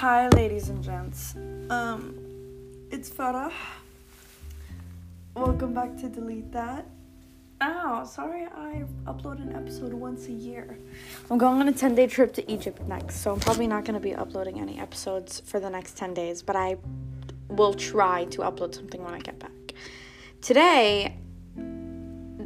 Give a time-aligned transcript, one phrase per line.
[0.00, 1.34] Hi, ladies and gents.
[1.68, 2.14] Um,
[2.90, 3.52] it's Farah.
[5.34, 6.86] Welcome back to Delete That.
[7.60, 10.78] Ow, sorry I upload an episode once a year.
[11.30, 13.92] I'm going on a 10 day trip to Egypt next, so I'm probably not going
[13.92, 16.78] to be uploading any episodes for the next 10 days, but I
[17.48, 19.74] will try to upload something when I get back.
[20.40, 21.14] Today,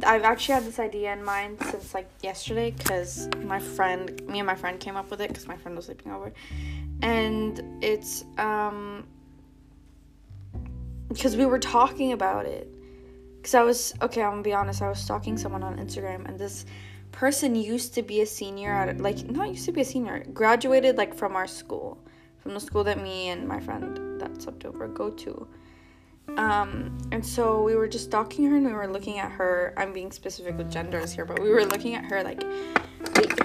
[0.05, 4.45] I've actually had this idea in mind since like yesterday because my friend, me and
[4.45, 6.33] my friend came up with it because my friend was sleeping over.
[7.01, 9.07] And it's, um,
[11.09, 12.67] because we were talking about it.
[13.37, 16.39] Because I was, okay, I'm gonna be honest, I was stalking someone on Instagram and
[16.39, 16.65] this
[17.11, 20.97] person used to be a senior at, like, not used to be a senior, graduated
[20.97, 22.03] like from our school,
[22.39, 25.47] from the school that me and my friend that slept over go to.
[26.37, 29.73] Um, and so we were just stalking her and we were looking at her.
[29.77, 32.43] I'm being specific with genders here, but we were looking at her like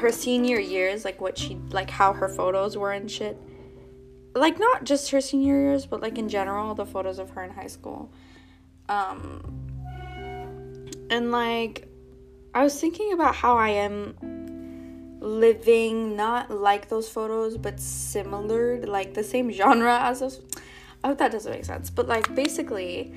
[0.01, 3.39] her senior years, like what she, like how her photos were and shit.
[4.35, 7.51] Like not just her senior years, but like in general, the photos of her in
[7.51, 8.13] high school.
[8.89, 9.43] Um,
[11.11, 11.89] and like,
[12.55, 14.15] I was thinking about how I am
[15.21, 20.41] living not like those photos, but similar, like the same genre as those.
[21.03, 21.91] I hope that doesn't make sense.
[21.91, 23.15] But like, basically,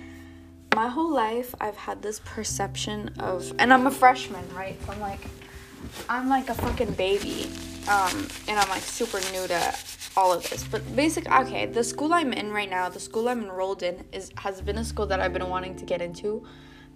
[0.76, 4.78] my whole life I've had this perception of, and I'm a freshman, right?
[4.86, 5.20] So I'm like,
[6.10, 7.50] I'm like a fucking baby,
[7.90, 9.76] um, and I'm like super new to
[10.16, 10.64] all of this.
[10.64, 14.32] But basic, okay, the school I'm in right now, the school I'm enrolled in, is
[14.38, 16.46] has been a school that I've been wanting to get into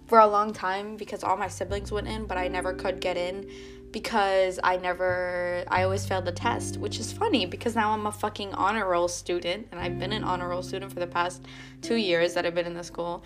[0.06, 3.16] for a long time because all my siblings went in, but I never could get
[3.16, 3.48] in
[3.90, 8.12] because I never I always failed the test, which is funny because now I'm a
[8.12, 11.42] fucking honor roll student and I've been an honor roll student for the past
[11.82, 13.24] 2 years that I've been in the school.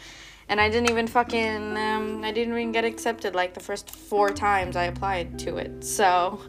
[0.52, 4.28] And I didn't even fucking um, I didn't even get accepted like the first 4
[4.32, 5.82] times I applied to it.
[5.82, 6.42] So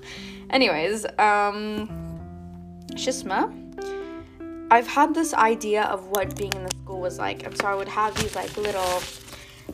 [0.49, 1.87] anyways, um
[2.95, 3.39] Shisma
[4.69, 7.45] I've had this idea of what being in the school was like.
[7.45, 9.01] And so I would have these like little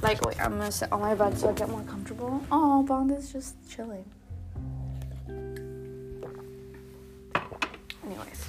[0.04, 2.40] like, wait, I'm gonna sit on my bed so I get more comfortable.
[2.52, 4.06] Oh, Bond is just chilling.
[8.06, 8.46] Anyways,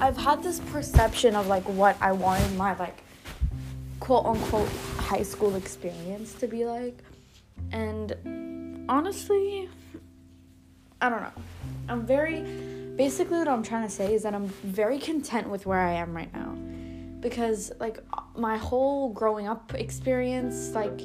[0.00, 3.04] I've had this perception of like what I wanted my like
[4.04, 6.98] quote unquote high school experience to be like.
[7.72, 9.70] And honestly,
[11.00, 11.32] I don't know.
[11.88, 12.42] I'm very
[12.96, 16.14] basically what I'm trying to say is that I'm very content with where I am
[16.14, 16.54] right now
[17.20, 17.98] because like
[18.36, 21.00] my whole growing up experience like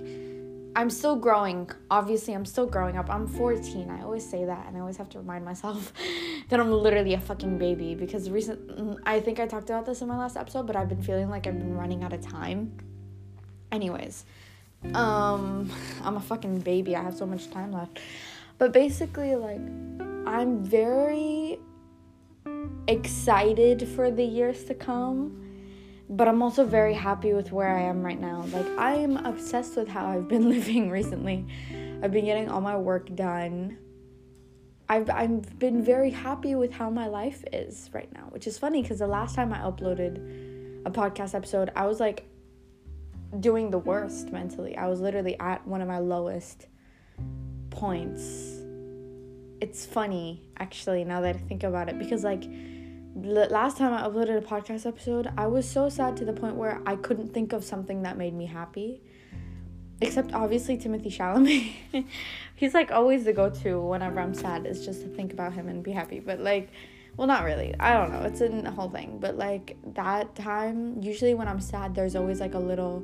[0.76, 1.70] I'm still growing.
[1.90, 3.10] Obviously, I'm still growing up.
[3.10, 3.90] I'm 14.
[3.90, 5.92] I always say that, and I always have to remind myself
[6.50, 9.00] that I'm literally a fucking baby because recent.
[9.06, 11.48] I think I talked about this in my last episode, but I've been feeling like
[11.48, 12.78] I've been running out of time.
[13.72, 14.26] Anyways,
[14.94, 15.72] um,
[16.04, 16.96] I'm a fucking baby.
[16.96, 18.00] I have so much time left,
[18.58, 19.62] but basically, like,
[20.26, 21.60] I'm very
[22.88, 25.46] excited for the years to come
[26.10, 28.44] but I'm also very happy with where I am right now.
[28.52, 31.46] Like, I am obsessed with how I've been living recently.
[32.02, 33.78] I've been getting all my work done.
[34.88, 38.82] I've, I've been very happy with how my life is right now, which is funny
[38.82, 42.26] because the last time I uploaded a podcast episode, I was like
[43.40, 44.76] doing the worst mentally.
[44.76, 46.68] I was literally at one of my lowest
[47.70, 48.58] points.
[49.62, 52.44] It's funny, actually, now that I think about it, because like
[53.16, 56.56] the last time I uploaded a podcast episode, I was so sad to the point
[56.56, 59.02] where I couldn't think of something that made me happy.
[60.02, 62.06] Except obviously Timothée Chalamet.
[62.56, 65.84] He's like always the go-to whenever I'm sad is just to think about him and
[65.84, 66.22] be happy.
[66.22, 66.70] But like
[67.20, 67.76] well not really.
[67.82, 68.22] I don't know.
[68.22, 69.18] It's a whole thing.
[69.20, 73.04] But like that time, usually when I'm sad, there's always like a little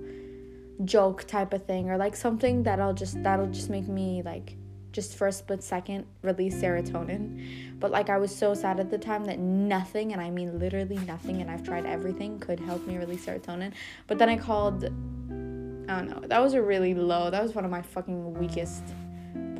[0.86, 4.56] joke type of thing or like something that'll just that'll just make me like
[4.94, 7.78] just for a split second release serotonin.
[7.78, 10.97] But like I was so sad at the time that nothing, and I mean literally
[11.00, 13.74] nothing, and I've tried everything, could help me release serotonin.
[14.08, 17.66] But then I called, I don't know, that was a really low, that was one
[17.66, 18.84] of my fucking weakest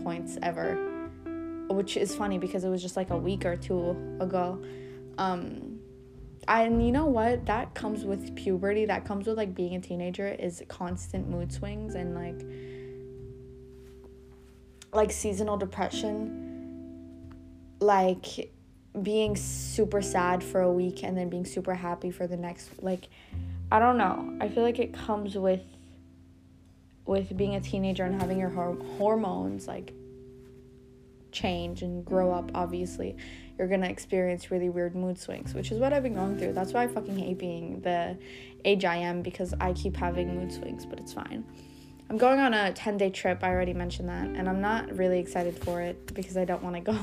[0.02, 0.95] points ever.
[1.70, 4.62] Which is funny because it was just like a week or two ago.
[5.18, 5.80] Um,
[6.48, 7.46] and you know what?
[7.46, 11.96] That comes with puberty, that comes with like being a teenager, is constant mood swings
[11.96, 12.46] and like
[14.94, 17.34] like seasonal depression,
[17.80, 18.52] like
[19.02, 23.10] being super sad for a week and then being super happy for the next like
[23.72, 24.38] I don't know.
[24.40, 25.64] I feel like it comes with
[27.06, 29.94] with being a teenager and having your hormones like
[31.36, 33.16] change and grow up obviously
[33.58, 36.74] you're gonna experience really weird mood swings which is what i've been going through that's
[36.74, 38.18] why i fucking hate being the
[38.64, 41.44] age i am because i keep having mood swings but it's fine
[42.08, 43.44] I'm going on a 10 day trip.
[43.44, 44.28] I already mentioned that.
[44.28, 47.00] And I'm not really excited for it because I don't want to go.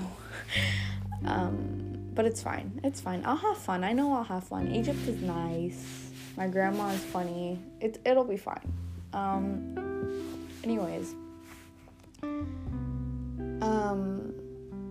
[1.25, 2.81] um, but it's fine.
[2.85, 3.23] It's fine.
[3.25, 3.85] I'll have fun.
[3.85, 4.73] I know I'll have fun.
[4.73, 6.11] Egypt is nice.
[6.37, 7.59] My grandma is funny.
[7.81, 8.73] It it'll be fine.
[9.13, 11.15] Um anyways.
[13.63, 14.35] Um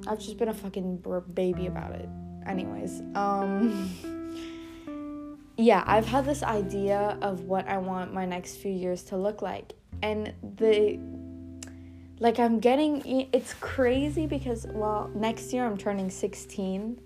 [0.08, 1.04] I've just been a fucking
[1.34, 2.10] baby about it.
[2.48, 3.90] Anyways, um
[5.58, 9.42] yeah, I've had this idea of what I want my next few years to look
[9.42, 9.74] like.
[10.02, 11.00] And the
[12.20, 17.00] like I'm getting it's crazy because well, next year I'm turning 16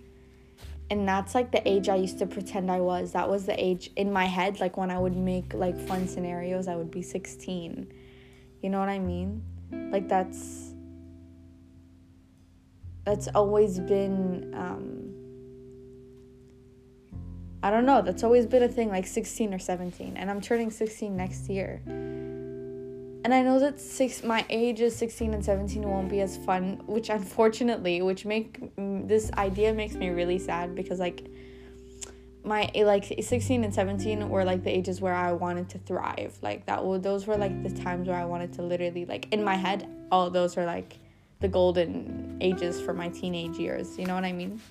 [0.91, 3.13] and that's like the age I used to pretend I was.
[3.13, 6.67] That was the age in my head like when I would make like fun scenarios,
[6.67, 7.91] I would be 16.
[8.61, 9.41] You know what I mean?
[9.71, 10.64] Like that's
[13.05, 15.01] that's always been um
[17.63, 20.69] I don't know, that's always been a thing like 16 or 17 and I'm turning
[20.69, 21.81] 16 next year.
[21.87, 26.83] And I know that six my age is 16 and 17 won't be as fun,
[26.85, 31.25] which unfortunately, which make this idea makes me really sad because like
[32.43, 36.37] my like 16 and 17 were like the ages where I wanted to thrive.
[36.43, 39.55] Like that those were like the times where I wanted to literally like in my
[39.55, 40.99] head all those are like
[41.39, 43.97] the golden ages for my teenage years.
[43.97, 44.61] You know what I mean?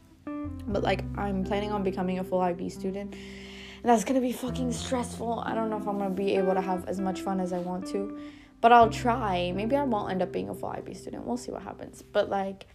[0.67, 3.15] But like I'm planning on becoming a full IB student.
[3.15, 5.41] And that's to be fucking stressful.
[5.47, 7.59] I don't know if I'm to be able to have as much fun as I
[7.59, 8.19] want to
[8.65, 9.53] but I'll try.
[9.55, 11.27] Maybe I won't end up being a full IB student.
[11.27, 12.01] We'll see what happens.
[12.01, 12.67] But like,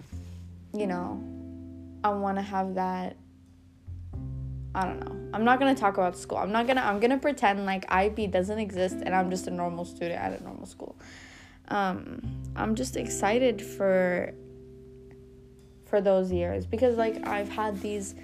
[0.72, 1.20] you know,
[2.04, 3.18] I want to have that
[4.76, 5.30] I don't know.
[5.34, 6.38] I'm not to talk about school.
[6.38, 9.84] I'm not to I'm to pretend like IB doesn't exist and I'm just a normal
[9.84, 10.96] student at a normal school.
[11.69, 12.21] Um
[12.56, 14.33] I'm just excited for
[15.86, 18.16] for those years because like I've had these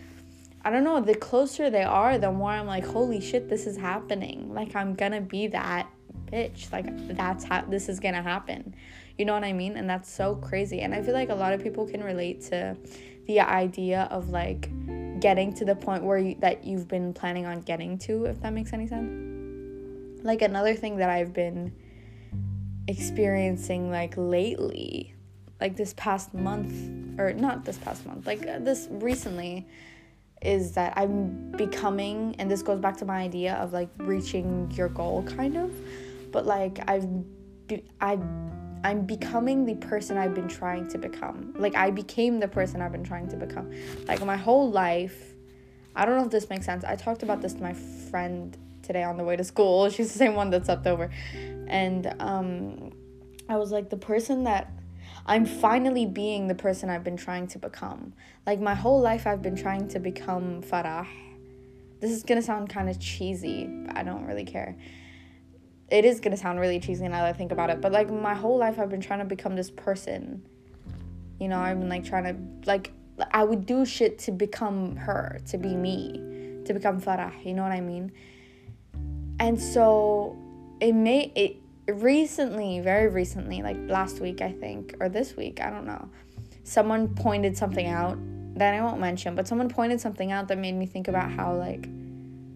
[0.64, 3.78] I don't know, the closer they are, the more I'm like, holy shit, this is
[3.78, 4.52] happening.
[4.52, 5.88] Like I'm to be that
[6.32, 6.72] bitch.
[6.72, 8.76] Like that's how this is gonna happen.
[9.18, 9.78] You know what i mean?
[9.78, 10.82] And that's so crazy.
[10.82, 12.76] And i feel like a lot of people can relate to
[13.28, 14.70] the idea of like
[15.20, 18.54] getting to the point where you, that you've been planning on getting to if that
[18.54, 20.24] makes any sense.
[20.24, 21.72] Like another thing that i've been
[22.88, 25.14] experiencing like lately
[25.60, 29.66] like this past month or not this past month like uh, this recently
[30.42, 34.90] is that I'm becoming, and this goes back to my idea of like reaching your
[34.90, 35.72] goal, kind of
[36.32, 37.08] but like I've
[38.02, 38.20] I
[38.84, 41.54] I'm becoming the person I've been trying to become.
[41.58, 43.72] Like I became the person I've been trying to become.
[44.08, 45.34] Like my whole life.
[45.96, 46.84] I don't know if this makes sense.
[46.84, 49.90] I talked about this to my friend today on the way to school.
[49.96, 51.10] She's the same one that slept over.
[51.68, 52.92] And um
[53.48, 54.72] I was like the person that
[55.26, 58.14] I'm finally being the person I've been trying to become.
[58.46, 61.08] Like my whole life I've been trying to become Farah.
[62.00, 64.78] This is to sound kind of cheesy, but I don't really care
[65.90, 68.34] it is gonna sound really cheesy now that I think about it, but like my
[68.34, 70.44] whole life I've been trying to become this person.
[71.40, 72.92] You know, I've been like trying to like
[73.32, 77.64] I would do shit to become her, to be me, to become Farah, you know
[77.64, 78.12] what I mean?
[79.40, 80.38] And so
[80.80, 81.58] it may it
[81.94, 86.10] recently, very recently, like last week I think, or this week, I don't know.
[86.64, 88.18] Someone pointed something out
[88.56, 91.56] that I won't mention, but someone pointed something out that made me think about how
[91.56, 91.88] like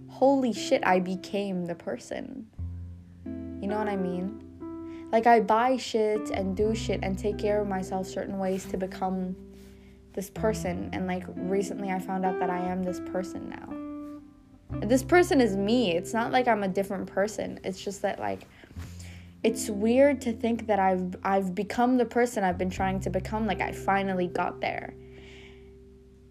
[0.10, 2.48] holy shit, I became the person
[3.62, 5.08] you know what I mean?
[5.12, 8.78] Like I buy shit and do shit and take care of myself certain ways to
[8.78, 9.36] become
[10.14, 13.89] this person and like recently I found out that I am this person now.
[14.72, 15.96] This person is me.
[15.96, 17.60] It's not like I'm a different person.
[17.64, 18.42] It's just that like
[19.44, 23.48] it's weird to think that I've I've become the person I've been trying to become
[23.48, 24.94] like I finally got there.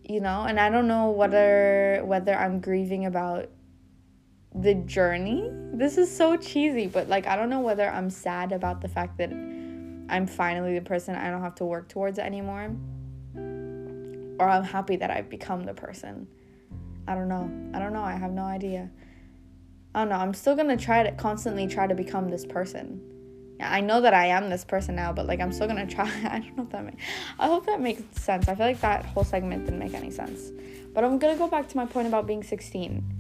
[0.05, 3.49] You know, and I don't know whether whether I'm grieving about
[4.55, 5.51] the journey.
[5.73, 9.19] This is so cheesy, but like I don't know whether I'm sad about the fact
[9.19, 12.75] that I'm finally the person I don't have to work towards anymore
[14.41, 16.29] or I'm happy that I've become the person.
[17.09, 17.51] I don't know.
[17.75, 18.03] I don't know.
[18.03, 18.91] I have no idea.
[19.95, 20.17] I don't know.
[20.17, 23.01] I'm still going to try to constantly try to become this person.
[23.61, 26.09] I know that I am this person now, but like I'm still gonna try.
[26.31, 27.03] I don't know if that makes.
[27.41, 28.47] I hope that makes sense.
[28.47, 30.53] I feel like that whole segment didn't make any sense,
[30.95, 33.19] but I'm gonna go back to my point about being 16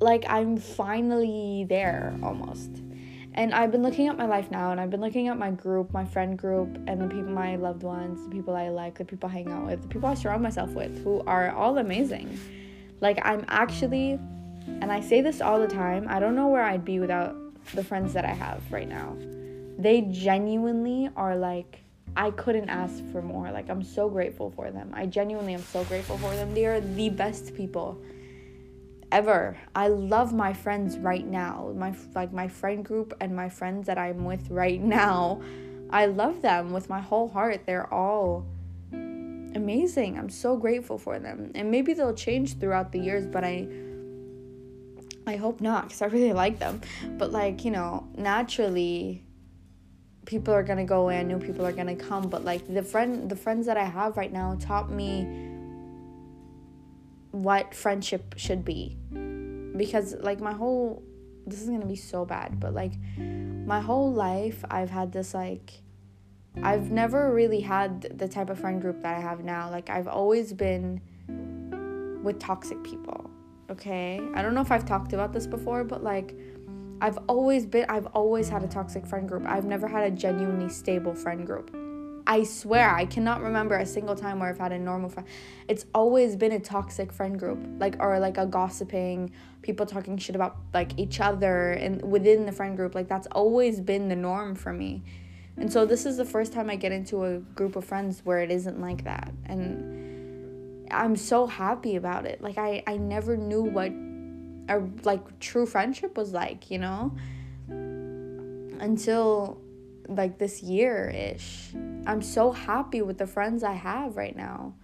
[0.00, 2.70] like I'm finally there almost.
[3.34, 5.92] And I've been looking at my life now and I've been looking at my group,
[5.92, 9.28] my friend group, and the people, my loved ones, the people I like, the people
[9.28, 12.38] I hang out with, the people I surround myself with, who are all amazing.
[13.00, 14.18] Like, I'm actually,
[14.66, 17.36] and I say this all the time, I don't know where I'd be without
[17.74, 19.16] the friends that I have right now.
[19.78, 21.82] They genuinely are like,
[22.16, 23.52] I couldn't ask for more.
[23.52, 24.90] Like, I'm so grateful for them.
[24.92, 26.54] I genuinely am so grateful for them.
[26.54, 28.00] They are the best people
[29.12, 29.56] ever.
[29.74, 31.72] I love my friends right now.
[31.76, 35.40] My like my friend group and my friends that I'm with right now.
[35.90, 37.62] I love them with my whole heart.
[37.66, 38.46] They're all
[38.92, 40.18] amazing.
[40.18, 41.50] I'm so grateful for them.
[41.54, 43.68] And maybe they'll change throughout the years, but I
[45.26, 46.80] I hope not cuz I really like them.
[47.16, 49.24] But like, you know, naturally
[50.26, 52.82] people are going to go in, new people are going to come, but like the
[52.82, 55.47] friend the friends that I have right now taught me
[57.30, 58.96] what friendship should be.
[59.76, 61.02] Because like my whole
[61.46, 65.34] this is going to be so bad, but like my whole life I've had this
[65.34, 65.82] like
[66.62, 69.70] I've never really had the type of friend group that I have now.
[69.70, 71.00] Like I've always been
[72.22, 73.30] with toxic people.
[73.70, 74.20] Okay?
[74.34, 76.34] I don't know if I've talked about this before, but like
[77.00, 79.46] I've always been I've always had a toxic friend group.
[79.46, 81.74] I've never had a genuinely stable friend group.
[82.30, 85.26] I swear, I cannot remember a single time where I've had a normal friend.
[85.66, 89.32] It's always been a toxic friend group, like or like a gossiping,
[89.62, 92.94] people talking shit about like each other and within the friend group.
[92.94, 95.02] Like that's always been the norm for me.
[95.56, 98.40] And so this is the first time I get into a group of friends where
[98.40, 99.32] it isn't like that.
[99.46, 102.42] And I'm so happy about it.
[102.42, 103.90] Like I I never knew what
[104.68, 107.16] a like true friendship was like, you know?
[108.80, 109.62] Until
[110.08, 111.70] like this year ish.
[112.06, 114.74] I'm so happy with the friends I have right now.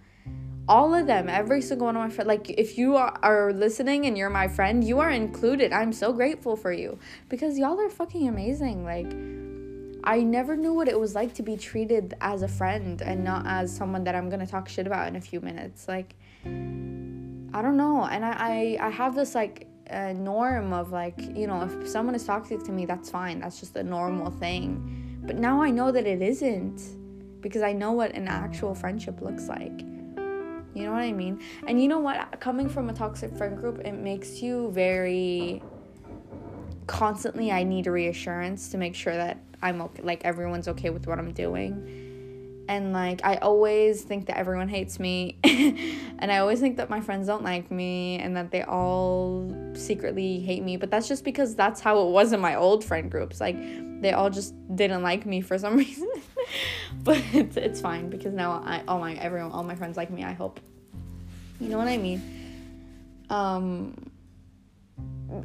[0.67, 2.27] All of them, every single one of my friends.
[2.27, 5.71] Like, if you are, are listening and you're my friend, you are included.
[5.71, 6.97] I'm so grateful for you
[7.29, 8.83] because y'all are fucking amazing.
[8.83, 9.11] Like,
[10.03, 13.45] I never knew what it was like to be treated as a friend and not
[13.47, 15.87] as someone that I'm gonna talk shit about in a few minutes.
[15.87, 16.15] Like,
[16.45, 18.05] I don't know.
[18.05, 22.15] And I, I, I have this like uh, norm of like, you know, if someone
[22.15, 23.39] is toxic to me, that's fine.
[23.39, 25.04] That's just a normal thing.
[25.25, 29.47] But now I know that it isn't because I know what an actual friendship looks
[29.47, 29.81] like.
[30.75, 31.41] You know what I mean?
[31.67, 32.39] And you know what?
[32.39, 35.63] Coming from a toxic friend group, it makes you very
[36.87, 41.07] constantly I need a reassurance to make sure that I'm okay, like everyone's okay with
[41.07, 42.65] what I'm doing.
[42.67, 46.99] And like I always think that everyone hates me and I always think that my
[46.99, 51.55] friends don't like me and that they all secretly hate me, but that's just because
[51.55, 53.39] that's how it was in my old friend groups.
[53.39, 53.55] Like
[54.01, 56.09] they all just didn't like me for some reason.
[57.03, 60.23] but it's it's fine because now I all my everyone all my friends like me,
[60.23, 60.59] I hope.
[61.59, 62.21] You know what I mean?
[63.29, 64.11] Um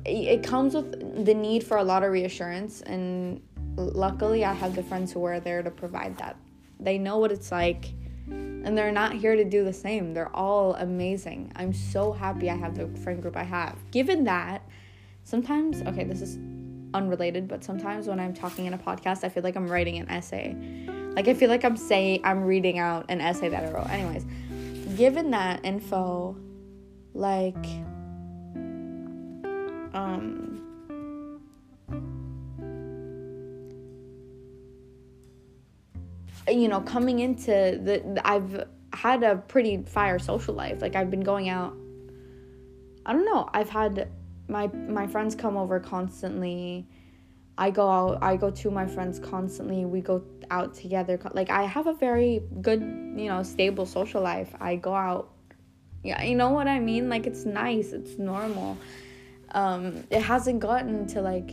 [0.05, 3.41] it comes with the need for a lot of reassurance and
[3.77, 6.37] luckily I have the friends who are there to provide that.
[6.79, 7.93] They know what it's like
[8.29, 10.13] and they're not here to do the same.
[10.13, 11.51] They're all amazing.
[11.57, 13.79] I'm so happy I have the friend group I have.
[13.91, 14.63] Given that,
[15.25, 16.39] sometimes, okay, this is
[16.95, 20.09] unrelated, but sometimes when I'm talking in a podcast, I feel like I'm writing an
[20.09, 20.57] essay.
[21.15, 23.89] Like I feel like I'm saying I'm reading out an essay that I wrote.
[23.91, 24.25] Anyways,
[24.97, 26.37] given that info,
[27.15, 27.57] like
[29.93, 30.51] um
[36.49, 40.83] you know, coming into the, I've had a pretty fire social life.
[40.83, 41.75] Like I've been going out.
[43.07, 43.49] I don't know.
[43.53, 44.09] I've had
[44.51, 46.87] my my friends come over constantly.
[47.57, 48.23] I go out.
[48.23, 49.85] I go to my friends constantly.
[49.85, 51.19] We go out together.
[51.33, 54.55] Like I have a very good, you know, stable social life.
[54.61, 55.31] I go out.
[56.03, 57.09] Yeah, you know what I mean.
[57.09, 57.93] Like it's nice.
[57.93, 58.79] It's normal.
[59.53, 61.51] Um, it hasn't gotten to like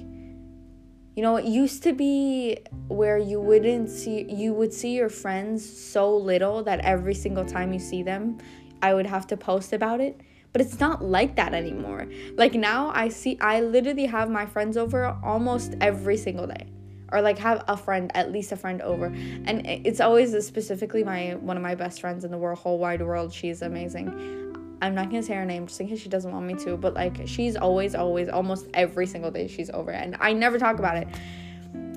[1.18, 5.68] you know, it used to be where you wouldn't see you would see your friends
[5.68, 8.38] so little that every single time you see them,
[8.84, 10.22] I would have to post about it.
[10.54, 12.08] But it's not like that anymore.
[12.36, 16.68] Like now I see I literally have my friends over almost every single day.
[17.12, 19.06] Or like have a friend, at least a friend over.
[19.06, 23.02] And it's always specifically my one of my best friends in the world, whole wide
[23.02, 23.32] world.
[23.34, 24.46] She's amazing.
[24.82, 26.94] I'm not gonna say her name just in case she doesn't want me to, but
[26.94, 30.98] like she's always, always, almost every single day she's over, and I never talk about
[30.98, 31.08] it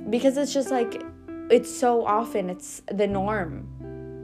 [0.08, 1.02] because it's just like
[1.50, 3.68] it's so often it's the norm.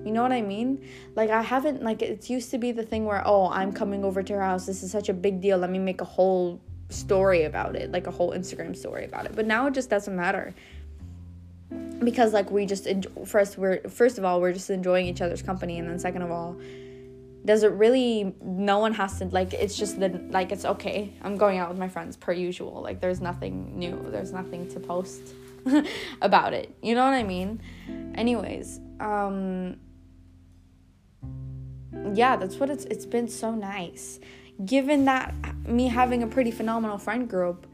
[0.06, 0.88] You know what I mean?
[1.16, 4.22] Like I haven't like it used to be the thing where oh I'm coming over
[4.22, 4.64] to her house.
[4.64, 5.58] This is such a big deal.
[5.58, 6.60] Let me make a whole
[6.90, 9.34] story about it, like a whole Instagram story about it.
[9.34, 10.54] But now it just doesn't matter
[12.04, 15.42] because like we just enjoy, first we're first of all we're just enjoying each other's
[15.42, 16.56] company, and then second of all
[17.44, 21.36] does it really no one has to like it's just the like it's okay i'm
[21.36, 25.32] going out with my friends per usual like there's nothing new there's nothing to post
[26.22, 27.62] about it you know what i mean
[28.16, 29.76] anyways um
[32.13, 34.19] yeah that's what it's it's been so nice
[34.65, 35.33] given that
[35.67, 37.67] me having a pretty phenomenal friend group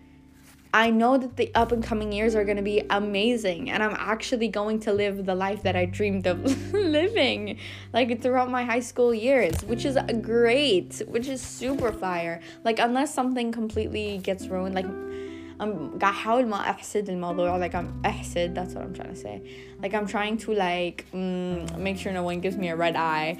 [0.73, 3.95] I know that the up and coming years are going to be amazing and I'm
[3.97, 7.57] actually going to live the life that I dreamed of living
[7.93, 12.41] like throughout my high school years, which is great, which is super fire.
[12.63, 14.85] Like unless something completely gets ruined like
[15.59, 19.41] I'm قاعد احاول ما احسد الموضوع like I'm احسد that's what I'm trying to say
[19.81, 23.37] like I'm trying to like mm, make sure no one gives me a red eye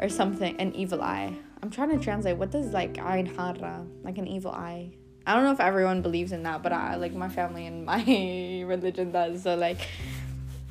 [0.00, 1.36] or something, an evil eye.
[1.62, 4.92] I'm trying to translate what does like ein hara, like an evil eye.
[5.26, 8.02] I don't know if everyone believes in that, but I like my family and my
[8.66, 9.42] religion does.
[9.42, 9.78] So like,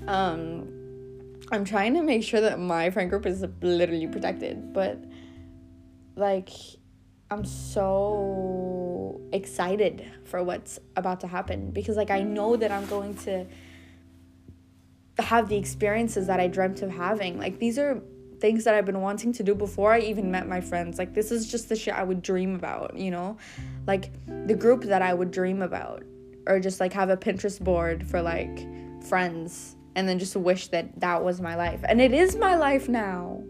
[0.08, 0.68] um,
[1.52, 4.98] I'm trying to make sure that my friend group is literally protected, but
[6.16, 6.50] like
[7.32, 13.16] I'm so excited for what's about to happen because like I know that I'm going
[13.18, 13.46] to
[15.20, 17.38] have the experiences that I dreamt of having.
[17.38, 18.02] Like these are
[18.40, 20.98] things that I've been wanting to do before I even met my friends.
[20.98, 23.38] Like this is just the shit I would dream about, you know?
[23.88, 24.12] Like
[24.48, 26.04] the group that I would dream about
[26.48, 28.68] or just like have a Pinterest board for like
[29.04, 31.82] friends and then just wish that that was my life.
[31.88, 33.44] And it is my life now.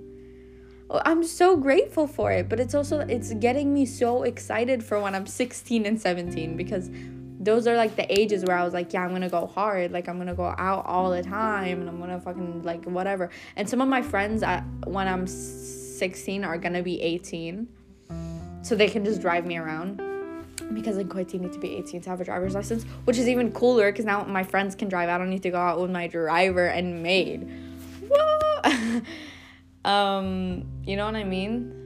[1.06, 5.14] I'm so grateful for it, but it's also it's getting me so excited for when
[5.14, 6.90] I'm 16 and 17 because
[7.40, 10.10] those are like the ages where I was like, yeah, I'm gonna go hard, like
[10.10, 13.30] I'm gonna go out all the time, and I'm gonna fucking like whatever.
[13.56, 17.68] And some of my friends at, when I'm 16 are gonna be 18,
[18.62, 20.02] so they can just drive me around
[20.74, 23.28] because in Kuwait you need to be 18 to have a driver's license, which is
[23.30, 25.10] even cooler because now my friends can drive.
[25.10, 27.50] I don't need to go out with my driver and maid.
[29.86, 31.79] Um you know what i mean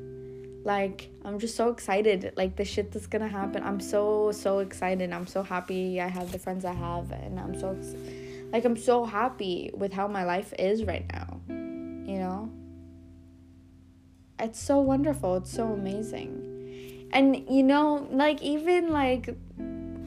[0.66, 3.64] like i'm just so excited like the shit that's gonna happen.
[3.64, 5.12] I'm so so excited.
[5.12, 7.78] I'm so happy i have the friends i have and i'm so
[8.52, 11.40] like i'm so happy with how my life is right now
[12.06, 12.50] you know?
[14.40, 15.38] It's so wonderful.
[15.38, 17.10] It's so amazing.
[17.12, 19.36] And you know like even like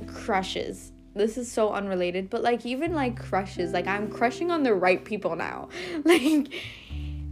[0.06, 0.92] crushes.
[1.14, 3.72] This is so unrelated but like even like crushes.
[3.72, 5.68] Like i'm crushing on the right people now.
[6.04, 6.52] Like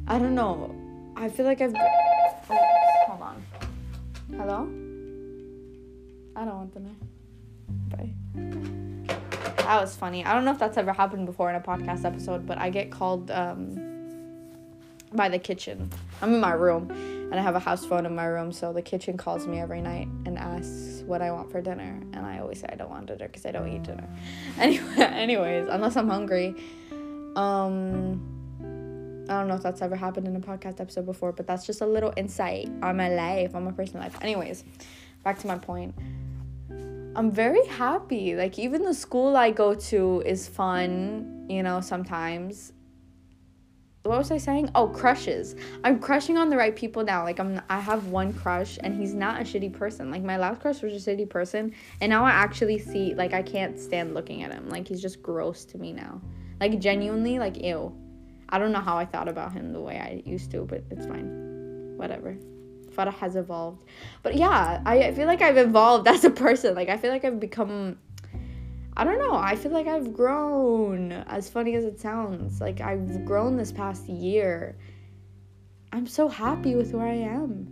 [0.07, 0.75] I don't know.
[1.17, 1.75] I feel like I've.
[2.51, 2.59] Oh,
[3.07, 3.43] hold on.
[4.37, 4.69] Hello?
[6.37, 6.97] I don't want the name.
[7.89, 8.11] Bye.
[9.63, 10.25] That was funny.
[10.25, 12.91] I don't know if that's ever happened before in a podcast episode, but I get
[12.91, 13.79] called um,
[15.13, 15.91] by the kitchen.
[16.21, 18.83] I'm in my room and I have a house phone in my room, so the
[18.83, 22.61] kitchen calls me every night and asks what I want for dinner, and I always
[22.61, 24.09] say I don't want dinner because I don't eat dinner.
[24.59, 26.55] Anyway, anyways, unless I'm hungry.
[27.37, 28.34] Um
[29.29, 31.81] I don't know if that's ever happened in a podcast episode before, but that's just
[31.81, 34.17] a little insight on my life, on my personal life.
[34.21, 34.65] Anyways,
[35.23, 35.95] back to my point.
[37.17, 38.35] I'm very happy.
[38.35, 42.73] Like even the school I go to is fun, you know, sometimes.
[44.03, 44.69] What was I saying?
[44.75, 45.57] Oh, crushes.
[45.83, 47.23] I'm crushing on the right people now.
[47.23, 50.11] Like I'm I have one crush and he's not a shitty person.
[50.11, 53.43] Like my last crush was a shitty person and now I actually see like I
[53.43, 54.69] can't stand looking at him.
[54.69, 56.21] Like he's just gross to me now.
[56.61, 57.97] Like genuinely like ew.
[58.49, 61.07] I don't know how I thought about him the way I used to, but it's
[61.07, 61.97] fine.
[61.97, 62.37] Whatever.
[62.91, 63.85] Farah has evolved.
[64.23, 66.75] But yeah, I feel like I've evolved as a person.
[66.75, 67.99] Like I feel like I've become
[68.97, 69.35] I don't know.
[69.35, 71.13] I feel like I've grown.
[71.13, 72.61] As funny as it sounds.
[72.61, 74.77] Like I've grown this past year.
[75.93, 77.69] I'm so happy with where I am.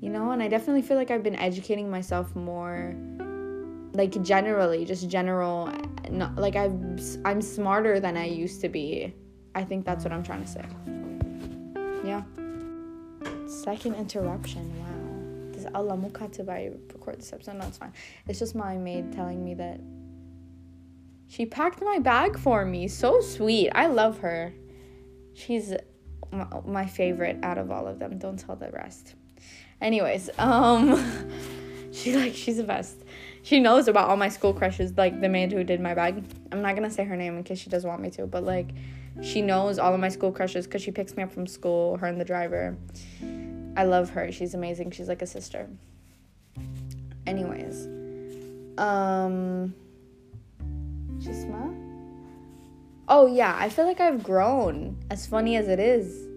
[0.00, 2.94] You know, and I definitely feel like I've been educating myself more
[3.94, 5.70] like generally, just general
[6.10, 6.74] not like I've
[7.24, 9.14] I'm smarter than I used to be
[9.54, 10.64] I think that's what I'm trying to say.
[12.04, 12.22] Yeah.
[13.46, 14.72] Second interruption.
[14.78, 15.52] Wow.
[15.52, 17.56] Does Allah mukatib I record this episode?
[17.56, 17.92] No, it's fine.
[18.26, 19.80] It's just my maid telling me that
[21.28, 22.88] she packed my bag for me.
[22.88, 23.70] So sweet.
[23.70, 24.52] I love her.
[25.34, 25.74] She's
[26.66, 28.18] my favorite out of all of them.
[28.18, 29.14] Don't tell the rest.
[29.80, 31.02] Anyways, um
[31.92, 33.04] she like she's the best.
[33.42, 36.24] She knows about all my school crushes, like the maid who did my bag.
[36.50, 38.68] I'm not gonna say her name in case she doesn't want me to, but like
[39.20, 42.06] she knows all of my school crushes because she picks me up from school, her
[42.06, 42.76] and the driver.
[43.76, 44.32] I love her.
[44.32, 44.90] She's amazing.
[44.92, 45.68] She's like a sister.
[47.26, 47.86] Anyways.
[48.78, 49.74] Um
[51.18, 51.78] Shisma?
[53.08, 54.96] Oh yeah, I feel like I've grown.
[55.10, 56.28] As funny as it is.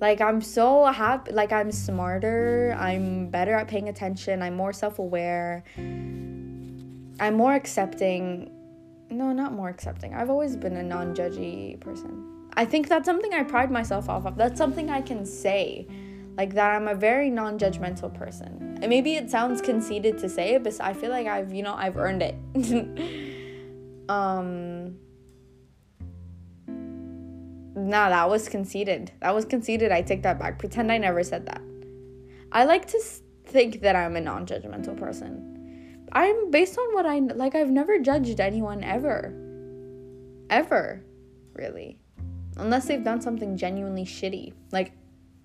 [0.00, 5.64] Like I'm so happy like I'm smarter, I'm better at paying attention, I'm more self-aware.
[7.20, 8.50] I'm more accepting
[9.14, 10.14] no, not more accepting.
[10.14, 12.48] I've always been a non judgy person.
[12.56, 14.36] I think that's something I pride myself off of.
[14.36, 15.86] That's something I can say.
[16.36, 18.78] Like that I'm a very non judgmental person.
[18.82, 21.74] And maybe it sounds conceited to say it, but I feel like I've, you know,
[21.74, 24.08] I've earned it.
[24.08, 24.96] um
[27.76, 29.10] Nah, that was conceited.
[29.20, 29.90] That was conceited.
[29.90, 30.58] I take that back.
[30.58, 31.60] Pretend I never said that.
[32.52, 33.00] I like to
[33.46, 35.53] think that I'm a non judgmental person.
[36.14, 39.34] I'm based on what I like I've never judged anyone ever.
[40.48, 41.02] Ever,
[41.54, 41.98] really.
[42.56, 44.52] Unless they've done something genuinely shitty.
[44.70, 44.92] Like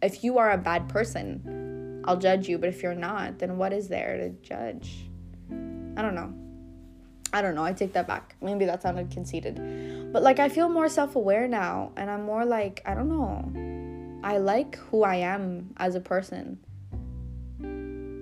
[0.01, 3.73] if you are a bad person, I'll judge you, but if you're not, then what
[3.73, 5.05] is there to judge?
[5.51, 6.33] I don't know.
[7.31, 8.35] I don't know, I take that back.
[8.41, 10.11] Maybe that sounded conceited.
[10.11, 14.19] But like I feel more self-aware now and I'm more like, I don't know.
[14.23, 16.59] I like who I am as a person.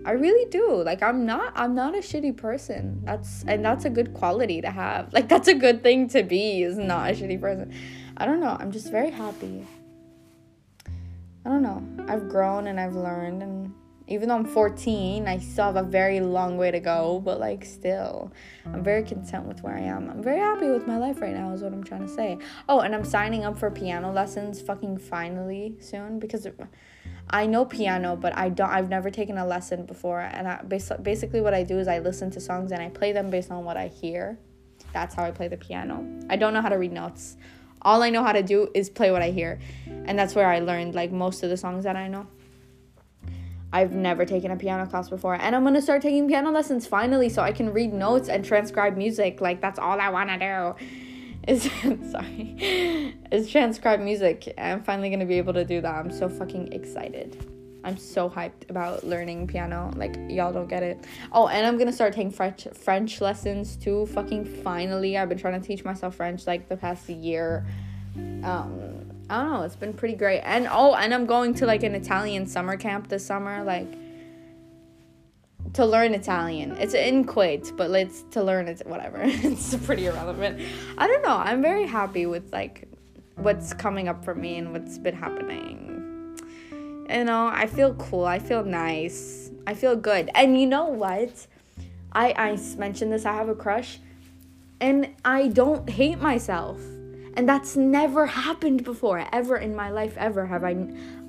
[0.07, 0.81] I really do.
[0.83, 3.01] Like I'm not I'm not a shitty person.
[3.03, 5.13] That's and that's a good quality to have.
[5.17, 7.73] Like that's a good thing to be is not a shitty person.
[8.15, 8.55] I don't know.
[8.57, 9.67] I'm just very happy.
[11.45, 11.83] I don't know.
[12.07, 13.73] I've grown and I've learned and
[14.09, 17.65] even though I'm 14, I still have a very long way to go, but like
[17.65, 18.31] still,
[18.65, 20.09] I'm very content with where I am.
[20.09, 22.37] I'm very happy with my life right now, is what I'm trying to say.
[22.69, 26.45] Oh, and I'm signing up for piano lessons fucking finally soon because
[27.29, 28.69] I know piano, but I don't.
[28.69, 32.31] I've never taken a lesson before, and I, basically what I do is I listen
[32.31, 34.39] to songs and I play them based on what I hear.
[34.93, 36.05] That's how I play the piano.
[36.29, 37.35] I don't know how to read notes.
[37.81, 39.59] All I know how to do is play what I hear,
[40.05, 42.27] and that's where I learned like most of the songs that I know.
[43.73, 47.27] I've never taken a piano class before, and I'm gonna start taking piano lessons finally
[47.27, 49.41] so I can read notes and transcribe music.
[49.41, 50.85] Like, that's all I wanna do.
[51.47, 51.63] Is
[52.11, 54.53] sorry, is transcribe music.
[54.57, 55.95] I'm finally gonna be able to do that.
[55.95, 57.45] I'm so fucking excited.
[57.83, 59.93] I'm so hyped about learning piano.
[59.95, 61.05] Like y'all don't get it.
[61.31, 64.07] Oh, and I'm gonna start taking French French lessons too.
[64.07, 65.17] Fucking finally.
[65.17, 67.65] I've been trying to teach myself French like the past year.
[68.43, 70.41] Um, I don't know, it's been pretty great.
[70.41, 73.87] And oh, and I'm going to like an Italian summer camp this summer, like
[75.73, 76.71] to learn Italian.
[76.77, 79.21] It's in Kuwait, but it's to learn it whatever.
[79.25, 80.61] it's pretty irrelevant.
[80.97, 81.37] I don't know.
[81.37, 82.87] I'm very happy with like
[83.35, 85.93] what's coming up for me and what's been happening.
[87.09, 88.25] You know, I feel cool.
[88.25, 89.51] I feel nice.
[89.65, 90.29] I feel good.
[90.35, 91.47] And you know what?
[92.11, 93.25] I I mentioned this.
[93.25, 93.99] I have a crush,
[94.81, 96.79] and I don't hate myself
[97.37, 100.75] and that's never happened before ever in my life ever have i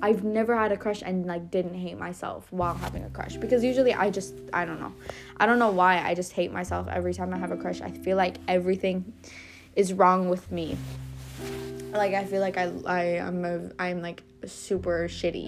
[0.01, 3.37] i've never had a crush and like didn't hate myself while having a crush.
[3.37, 4.91] Because usually i just i don't know.
[5.37, 7.79] I don't know why i just hate myself every time i have a crush.
[7.79, 9.13] I feel like everything
[9.75, 10.77] is wrong with me.
[11.91, 15.47] Like i feel like i i am a, i'm like super shitty.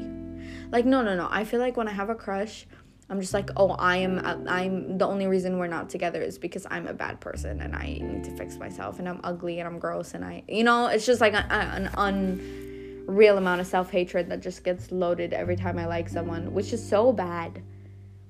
[0.72, 1.28] Like no no no.
[1.32, 2.68] I feel like when i have a crush
[3.11, 6.67] I'm just like, oh, I am I'm the only reason we're not together is because
[6.69, 9.79] I'm a bad person and I need to fix myself and I'm ugly and I'm
[9.79, 14.41] gross and I you know, it's just like a, an unreal amount of self-hatred that
[14.41, 17.63] just gets loaded every time I like someone, which is so bad.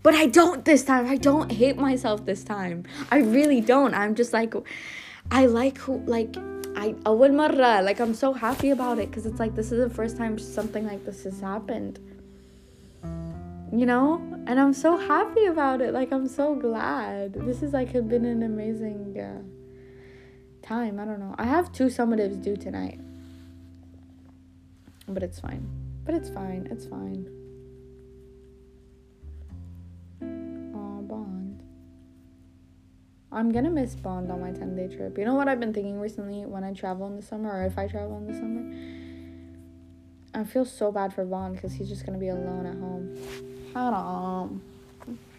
[0.02, 1.06] But I don't this time.
[1.06, 2.84] I don't hate myself this time.
[3.10, 3.94] I really don't.
[3.94, 4.54] I'm just like
[5.30, 6.36] I like who like
[6.76, 9.94] I أول مرة like I'm so happy about it because it's like this is the
[9.94, 11.98] first time something like this has happened
[13.71, 14.21] you know?
[14.47, 15.93] And i'm so happy about it.
[15.93, 17.33] Like i'm so glad.
[17.33, 19.41] This is like been an amazing uh,
[20.65, 20.99] time.
[20.99, 21.35] I don't know.
[21.37, 22.99] I have two summatives due tonight.
[25.07, 25.67] But it's fine.
[26.05, 26.67] But it's fine.
[26.71, 27.27] It's fine.
[30.75, 31.63] Oh bond.
[33.31, 35.17] I'm gonna miss bond on my 10 day trip.
[35.17, 37.77] You know what i've been thinking recently when i travel in the summer or if
[37.77, 39.01] i travel in the summer?
[40.33, 44.61] I feel so bad for bond because he's just gonna be alone at home Haram.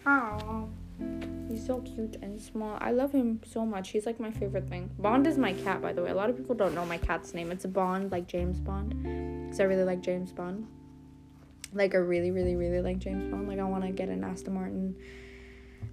[0.03, 0.73] Haram.
[1.49, 2.77] He's so cute and small.
[2.81, 3.89] I love him so much.
[3.89, 4.89] He's like my favorite thing.
[4.97, 6.09] Bond is my cat, by the way.
[6.09, 7.51] A lot of people don't know my cat's name.
[7.51, 9.03] It's a Bond, like James Bond.
[9.45, 10.67] Because I really like James Bond.
[11.73, 13.47] Like, I really, really, really like James Bond.
[13.47, 14.95] Like, I want to get an Aston Martin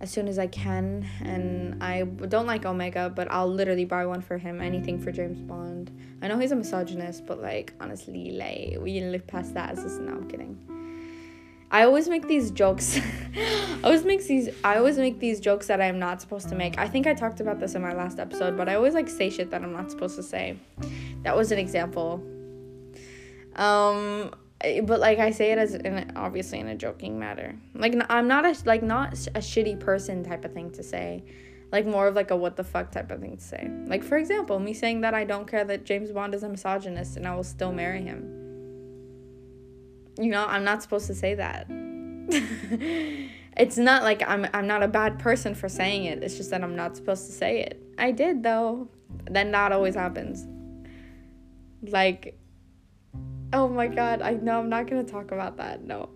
[0.00, 1.06] as soon as I can.
[1.22, 4.60] And I don't like Omega, but I'll literally buy one for him.
[4.60, 5.90] Anything for James Bond.
[6.22, 9.70] I know he's a misogynist, but like, honestly, like, we live past that.
[9.70, 10.58] As this, no, I'm kidding.
[11.70, 12.98] I always make these jokes.
[13.36, 16.78] I always make these I always make these jokes that I'm not supposed to make.
[16.78, 19.30] I think I talked about this in my last episode, but I always like say
[19.30, 20.58] shit that I'm not supposed to say.
[21.22, 22.22] That was an example.
[23.54, 24.32] Um
[24.84, 27.54] but like I say it as in obviously in a joking matter.
[27.74, 31.22] Like I'm not a like not a shitty person type of thing to say.
[31.70, 33.70] Like more of like a what the fuck type of thing to say.
[33.86, 37.16] Like for example, me saying that I don't care that James Bond is a misogynist
[37.16, 38.39] and I will still marry him
[40.20, 41.66] you know, I'm not supposed to say that.
[43.56, 46.22] it's not like I'm I'm not a bad person for saying it.
[46.22, 47.82] It's just that I'm not supposed to say it.
[47.98, 48.88] I did though.
[49.30, 50.46] Then that always happens.
[51.82, 52.38] Like
[53.52, 55.82] Oh my god, I know I'm not gonna talk about that.
[55.82, 56.10] No.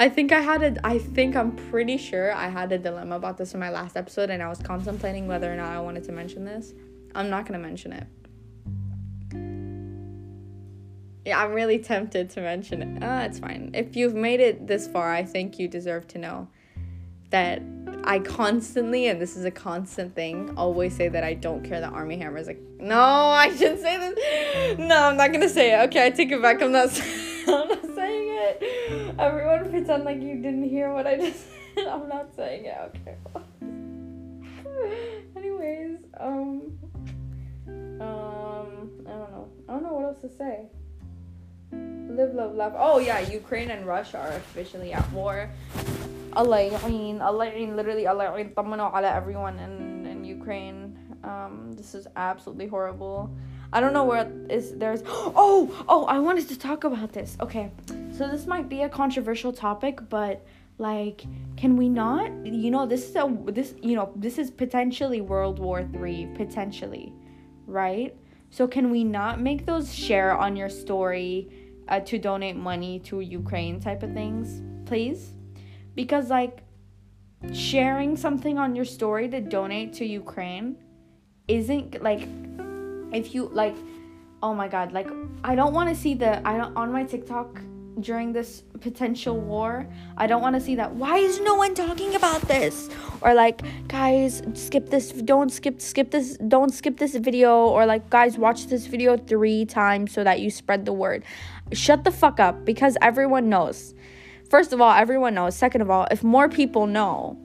[0.00, 3.36] I think I had a I think I'm pretty sure I had a dilemma about
[3.36, 6.12] this in my last episode and I was contemplating whether or not I wanted to
[6.12, 6.72] mention this.
[7.14, 8.06] I'm not gonna mention it.
[11.24, 13.02] Yeah, I'm really tempted to mention it.
[13.02, 13.70] Ah, it's fine.
[13.74, 16.48] If you've made it this far, I think you deserve to know
[17.30, 17.62] that
[18.04, 21.92] I constantly, and this is a constant thing, always say that I don't care that
[21.92, 24.78] Armie Hammer is like, no, I shouldn't say this.
[24.78, 25.88] No, I'm not gonna say it.
[25.88, 26.62] Okay, I take it back.
[26.62, 26.88] I'm not.
[27.48, 29.14] I'm not saying it.
[29.18, 31.44] Everyone pretend like you didn't hear what I just.
[31.74, 31.86] said.
[31.86, 32.76] I'm not saying it.
[32.96, 33.16] Okay.
[35.36, 35.98] Anyways.
[36.18, 36.78] Um,
[38.00, 39.48] um, I don't know.
[39.68, 40.66] I don't know what else to say.
[41.72, 42.72] Live, love, laugh.
[42.76, 45.50] Oh yeah, Ukraine and Russia are officially at war.
[46.32, 50.98] Allah Alayyin, Alayyin, literally Alayyin, tamano ala everyone in, in Ukraine.
[51.24, 53.30] Um, this is absolutely horrible.
[53.72, 57.36] I don't know where is there's oh oh I wanted to talk about this.
[57.40, 57.70] Okay.
[58.12, 60.44] So this might be a controversial topic, but
[60.78, 61.24] like
[61.56, 65.58] can we not you know this is a this you know this is potentially World
[65.58, 67.12] War 3 potentially,
[67.66, 68.14] right?
[68.50, 71.50] So can we not make those share on your story
[71.88, 75.34] uh, to donate money to Ukraine type of things, please?
[75.94, 76.62] Because like
[77.52, 80.76] sharing something on your story to donate to Ukraine
[81.46, 82.28] isn't like
[83.12, 83.76] if you like
[84.42, 85.08] oh my god like
[85.42, 87.60] i don't want to see the i don't on my tiktok
[88.00, 92.14] during this potential war i don't want to see that why is no one talking
[92.14, 92.88] about this?
[93.20, 98.08] Or like guys skip this don't skip skip this don't skip this video or like
[98.10, 101.24] guys watch this video 3 times so that you spread the word.
[101.72, 103.94] Shut the fuck up because everyone knows.
[104.50, 105.56] First of all everyone knows.
[105.56, 107.38] Second of all if more people know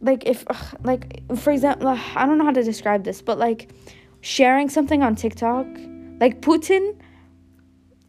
[0.00, 0.44] like if
[0.82, 3.68] like for example i don't know how to describe this but like
[4.20, 5.66] sharing something on TikTok,
[6.20, 6.96] like Putin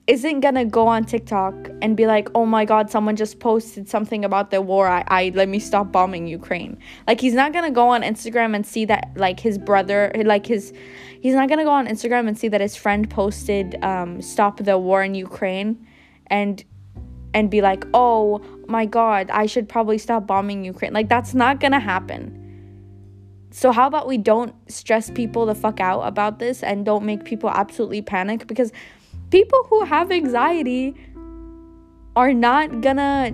[0.08, 4.26] isn't gonna go on TikTok and be like, oh my god, someone just posted something
[4.26, 4.88] about the war.
[4.88, 6.78] I, I let me stop bombing Ukraine.
[7.08, 10.74] Like he's not gonna go on Instagram and see that like his brother like his
[11.22, 14.78] he's not gonna go on Instagram and see that his friend posted um stop the
[14.78, 15.88] war in Ukraine
[16.28, 16.64] and
[17.34, 20.94] and be like, oh my god, I should probably stop bombing Ukraine.
[20.94, 22.38] Like that's not gonna happen.
[23.54, 27.26] So, how about we don't stress people the fuck out about this and don't make
[27.26, 28.48] people absolutely panic?
[28.48, 28.72] Because
[29.32, 30.96] people who have anxiety
[32.16, 33.34] are not gonna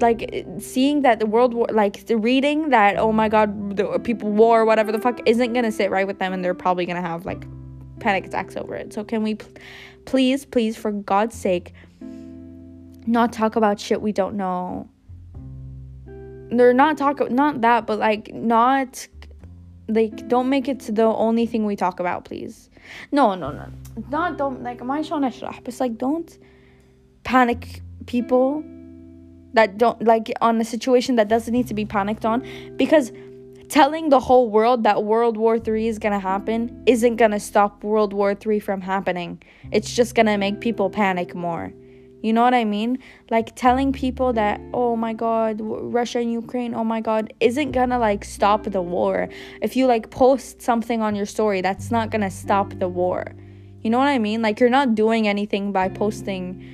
[0.00, 4.30] like seeing that the world war like the reading that oh my god the people
[4.30, 7.26] war whatever the fuck isn't gonna sit right with them and they're probably gonna have
[7.26, 7.44] like
[8.00, 8.92] panic attacks over it.
[8.92, 9.52] So can we pl-
[10.04, 11.72] please please for god's sake
[13.06, 14.88] not talk about shit we don't know.
[16.50, 19.08] They're not talk not that but like not
[19.88, 22.70] like don't make it the only thing we talk about please
[23.11, 23.65] no no no
[24.15, 26.37] not don't like ما شلون اشرح but like don't
[27.23, 28.63] panic people
[29.53, 32.43] that don't like on a situation that doesn't need to be panicked on
[32.77, 33.11] because
[33.69, 37.39] telling the whole world that World War 3 is going to happen isn't going to
[37.39, 39.41] stop World War 3 from happening
[39.71, 41.71] it's just going to make people panic more
[42.24, 43.00] you know what I mean?
[43.30, 47.98] Like telling people that, oh my god, Russia and Ukraine, oh my god, isn't gonna
[47.98, 49.28] like stop the war.
[49.60, 53.26] If you like post something on your story, that's not gonna stop the war.
[53.82, 54.40] You know what I mean?
[54.40, 56.64] Like you're not doing anything by posting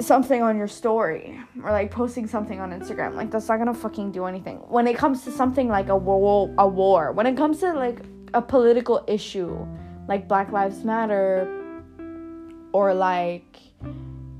[0.00, 3.16] something on your story or like posting something on Instagram.
[3.16, 4.58] Like that's not gonna fucking do anything.
[4.68, 8.02] When it comes to something like a war, a war, when it comes to like
[8.34, 9.66] a political issue,
[10.06, 11.50] like Black Lives Matter,
[12.72, 13.65] or like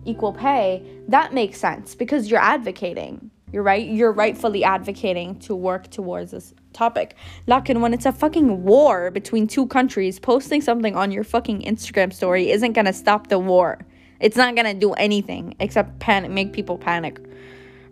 [0.07, 3.31] equal pay, that makes sense because you're advocating.
[3.53, 3.87] You're right.
[3.87, 7.15] You're rightfully advocating to work towards this topic.
[7.47, 12.13] Lakin, when it's a fucking war between two countries, posting something on your fucking Instagram
[12.13, 13.79] story isn't gonna stop the war.
[14.21, 17.21] It's not gonna do anything except panic, make people panic,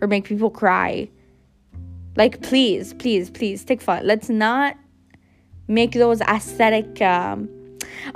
[0.01, 1.09] or make people cry.
[2.17, 4.07] Like, please, please, please, take fun.
[4.07, 4.77] Let's not
[5.69, 7.01] make those aesthetic.
[7.01, 7.49] Um,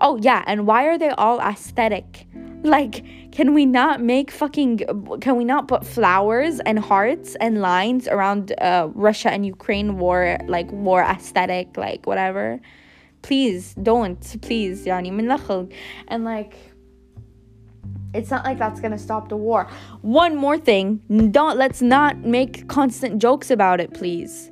[0.01, 2.27] oh yeah, and why are they all aesthetic?
[2.63, 4.81] Like, can we not make fucking,
[5.21, 10.39] can we not put flowers and hearts and lines around uh, Russia and Ukraine war,
[10.47, 12.61] like war aesthetic, like whatever?
[13.23, 15.73] Please don't, please, yani,
[16.09, 16.57] And like,
[18.15, 19.69] it's not like that's gonna stop the war.
[20.01, 24.51] One more thing, don't let's not make constant jokes about it, please.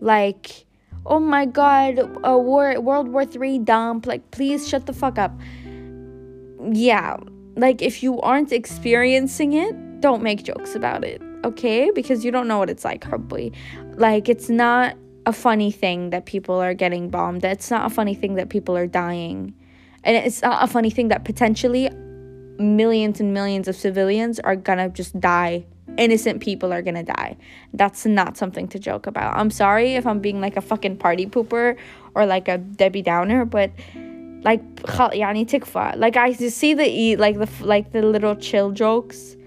[0.00, 0.66] Like,
[1.04, 4.06] oh my god, a war, World War Three dump.
[4.06, 5.32] Like, please shut the fuck up.
[6.72, 7.16] Yeah,
[7.56, 11.90] like if you aren't experiencing it, don't make jokes about it, okay?
[11.94, 13.52] Because you don't know what it's like, probably.
[13.94, 17.44] Like it's not a funny thing that people are getting bombed.
[17.44, 19.54] It's not a funny thing that people are dying.
[20.04, 21.90] And it's not a funny thing that potentially
[22.58, 25.66] millions and millions of civilians are gonna just die.
[25.98, 27.36] Innocent people are gonna die.
[27.72, 29.36] That's not something to joke about.
[29.36, 31.76] I'm sorry if I'm being like a fucking party pooper
[32.14, 33.72] or like a Debbie Downer, but
[34.45, 34.61] like
[35.13, 39.37] يعني تكفى like I see the like the like the little chill jokes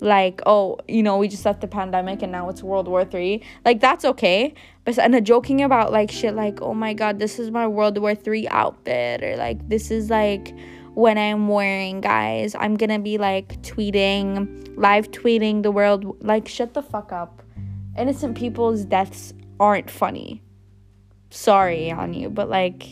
[0.00, 3.42] like oh you know we just left the pandemic and now it's world war three
[3.64, 4.52] like that's okay
[4.84, 7.96] but and a joking about like shit like oh my god this is my world
[7.96, 10.52] war three outfit or like this is like
[10.94, 16.74] when i'm wearing guys i'm gonna be like tweeting live tweeting the world like shut
[16.74, 17.42] the fuck up
[17.96, 20.44] innocent people's deaths aren't funny
[21.34, 22.86] sorry on you, but like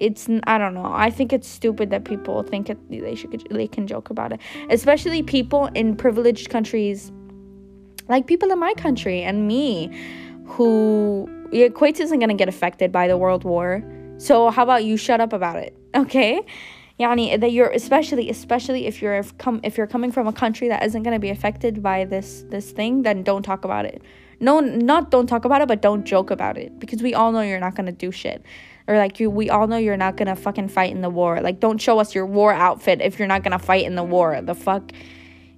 [0.00, 0.90] it's I don't know.
[0.92, 4.40] I think it's stupid that people think it, they should they can joke about it,
[4.70, 7.12] especially people in privileged countries,
[8.08, 9.90] like people in my country and me,
[10.46, 13.84] who yeah, Kuwait isn't gonna get affected by the world war.
[14.16, 16.40] So how about you shut up about it, okay?
[16.98, 20.82] Yani that you're especially especially if you're come if you're coming from a country that
[20.84, 24.02] isn't gonna be affected by this this thing, then don't talk about it.
[24.42, 27.42] No, not don't talk about it, but don't joke about it because we all know
[27.42, 28.42] you're not gonna do shit
[28.90, 31.40] or like you we all know you're not gonna fucking fight in the war.
[31.40, 34.42] Like don't show us your war outfit if you're not gonna fight in the war.
[34.42, 34.90] The fuck?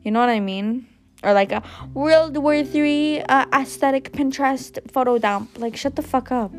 [0.03, 0.87] You know what i mean?
[1.23, 1.63] Or like a
[1.95, 5.59] world war three uh, aesthetic pinterest photo dump.
[5.59, 6.53] Like shut the fuck up.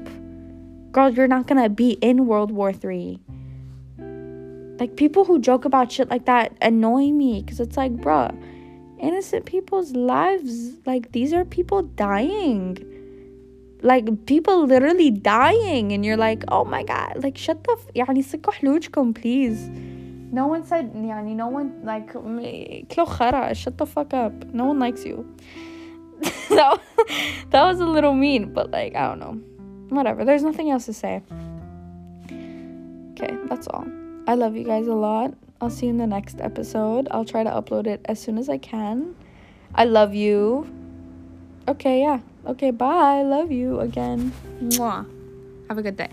[0.92, 3.20] Girl you're not gonna be in world war three.
[4.80, 8.36] Like people who joke about shit like that annoy me because it's like bruh
[9.00, 12.78] innocent people's lives like these are people dying
[13.83, 18.23] like people literally dying and you're like oh my god like shut the f- يعني
[18.23, 19.71] سكوا حلوجكم please
[20.33, 22.13] no one said يعني no one like
[22.95, 25.25] كلو خرا shut the fuck up no one likes you
[26.49, 26.81] that,
[27.51, 29.35] that was a little mean but like I don't know
[29.91, 31.23] whatever there's nothing else to say
[33.13, 33.87] okay that's all
[34.27, 37.43] I love you guys a lot I'll see you in the next episode I'll try
[37.45, 39.15] to upload it as soon as I can
[39.75, 40.67] I love you
[41.69, 43.24] okay yeah Okay, bye.
[43.24, 44.34] Love you again.
[44.60, 45.06] Mwah.
[45.70, 46.10] Have a good day.